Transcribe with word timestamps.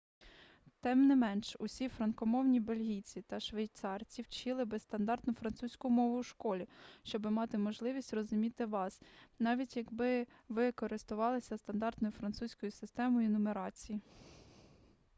тим 0.81 1.07
не 1.07 1.15
менш 1.15 1.55
усі 1.59 1.89
франкомовні 1.89 2.59
бельгійці 2.59 3.21
та 3.21 3.39
швейцарці 3.39 4.21
вчили 4.21 4.65
би 4.65 4.79
стандартну 4.79 5.33
французьку 5.33 5.89
мову 5.89 6.17
у 6.17 6.23
школі 6.23 6.67
щоби 7.03 7.31
мати 7.31 7.57
можливість 7.57 8.13
розуміти 8.13 8.65
вас 8.65 9.01
навіть 9.39 9.77
якби 9.77 10.27
ви 10.49 10.71
користувалися 10.71 11.57
стандартною 11.57 12.13
французькою 12.13 12.71
системою 12.71 13.29
нумерації 13.29 14.01